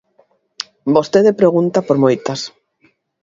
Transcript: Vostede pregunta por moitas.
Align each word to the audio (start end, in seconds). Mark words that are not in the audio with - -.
Vostede 0.95 1.31
pregunta 1.41 1.79
por 1.87 1.97
moitas. 2.03 2.39